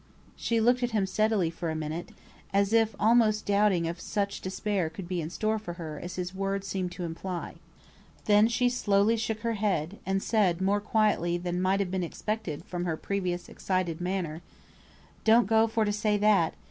She 0.35 0.59
looked 0.59 0.81
at 0.81 0.89
him 0.97 1.05
steadily 1.05 1.51
for 1.51 1.69
a 1.69 1.75
minute, 1.75 2.09
as 2.51 2.73
if 2.73 2.95
almost 2.99 3.45
doubting 3.45 3.85
if 3.85 4.01
such 4.01 4.41
despair 4.41 4.89
could 4.89 5.07
be 5.07 5.21
in 5.21 5.29
store 5.29 5.59
for 5.59 5.73
her 5.73 5.99
as 6.01 6.15
his 6.15 6.33
words 6.33 6.65
seemed 6.65 6.91
to 6.93 7.03
imply. 7.03 7.57
Then 8.25 8.47
she 8.47 8.67
slowly 8.67 9.15
shook 9.15 9.41
her 9.41 9.53
head, 9.53 9.99
and 10.03 10.23
said, 10.23 10.59
more 10.59 10.81
quietly 10.81 11.37
than 11.37 11.61
might 11.61 11.79
have 11.81 11.91
been 11.91 12.03
expected 12.03 12.65
from 12.65 12.85
her 12.85 12.97
previous 12.97 13.47
excited 13.47 14.01
manner, 14.01 14.41
"Don't 15.23 15.45
go 15.45 15.67
for 15.67 15.85
to 15.85 15.93
say 15.93 16.17
that! 16.17 16.55